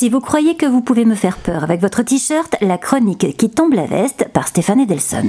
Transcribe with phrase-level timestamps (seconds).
[0.00, 3.50] Si vous croyez que vous pouvez me faire peur avec votre t-shirt, la chronique qui
[3.50, 5.28] tombe la veste par Stéphane Edelson.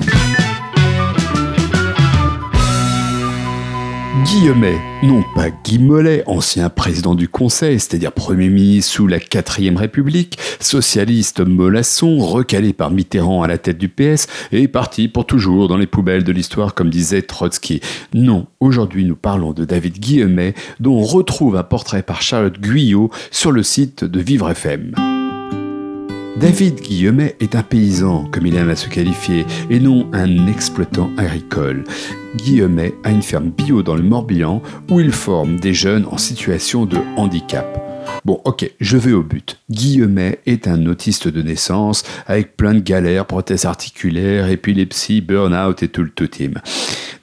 [4.14, 9.78] Guillemet, non pas Guy Mollet, ancien président du Conseil, c'est-à-dire Premier ministre sous la 4ème
[9.78, 15.70] République, socialiste mollasson, recalé par Mitterrand à la tête du PS, et parti pour toujours
[15.70, 17.80] dans les poubelles de l'histoire comme disait Trotsky.
[18.14, 23.12] Non, aujourd'hui nous parlons de David Guillemet, dont on retrouve un portrait par Charlotte Guyot
[23.32, 24.94] sur le site de Vivre FM.
[26.38, 31.12] David Guillemet est un paysan, comme il aime à se qualifier, et non un exploitant
[31.18, 31.84] agricole.
[32.38, 36.86] Guillemet a une ferme bio dans le Morbihan où il forme des jeunes en situation
[36.86, 37.78] de handicap.
[38.24, 39.60] Bon, ok, je vais au but.
[39.70, 45.90] Guillemet est un autiste de naissance, avec plein de galères, prothèses articulaires, épilepsie, burn-out et
[45.90, 46.54] tout le tout team.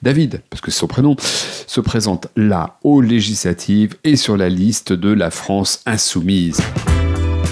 [0.01, 4.93] David, parce que c'est son prénom, se présente là aux législatives et sur la liste
[4.93, 6.61] de la France insoumise.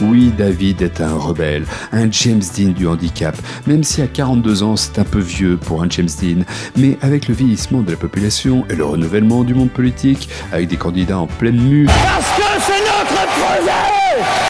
[0.01, 4.75] Oui, David est un rebelle, un James Dean du handicap, même si à 42 ans
[4.75, 6.43] c'est un peu vieux pour un James Dean,
[6.75, 10.77] mais avec le vieillissement de la population et le renouvellement du monde politique, avec des
[10.77, 11.85] candidats en pleine mue...
[11.85, 13.96] Parce que c'est notre projet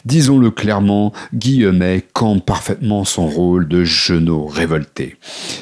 [0.08, 5.16] Disons-le clairement, Guillemet campe parfaitement son rôle de genou révolté.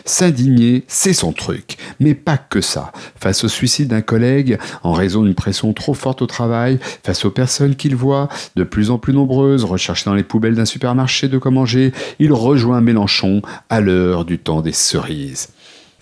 [0.05, 2.93] S'indigner, c'est son truc, mais pas que ça.
[3.21, 7.33] Face au suicide d'un collègue, en raison d'une pression trop forte au travail, face aux
[7.33, 11.39] personnes qu'il voit, de plus en plus nombreuses, recherchées dans les poubelles d'un supermarché de
[11.39, 15.49] quoi manger, il rejoint Mélenchon à l'heure du temps des cerises.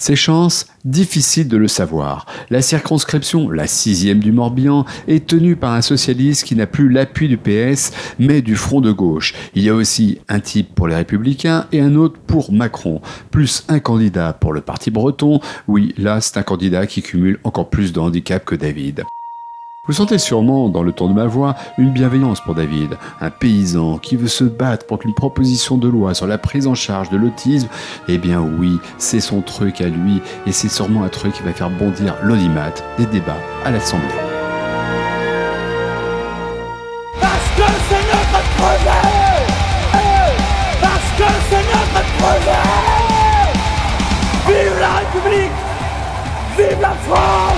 [0.05, 2.27] Ses chances Difficile de le savoir.
[2.51, 7.27] La circonscription, la sixième du Morbihan, est tenue par un socialiste qui n'a plus l'appui
[7.27, 9.33] du PS, mais du front de gauche.
[9.55, 13.65] Il y a aussi un type pour les Républicains et un autre pour Macron, plus
[13.69, 15.41] un candidat pour le Parti breton.
[15.69, 19.05] Oui, là, c'est un candidat qui cumule encore plus de handicap que David.
[19.87, 23.99] Vous sentez sûrement, dans le ton de ma voix, une bienveillance pour David, un paysan
[23.99, 27.19] qui veut se battre pour qu'une proposition de loi sur la prise en charge de
[27.19, 27.69] l'autisme,
[28.09, 31.53] eh bien oui, c'est son truc à lui, et c'est sûrement un truc qui va
[31.53, 34.09] faire bondir l'audimat des débats à l'Assemblée.
[37.21, 39.05] Parce que c'est notre projet!
[40.81, 42.65] Parce que c'est notre projet!
[44.47, 45.53] Vive la République!
[46.57, 47.54] Vive la France